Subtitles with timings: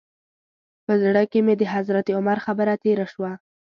[0.85, 3.31] په زړه کې مې د حضرت عمر خبره تېره شوه.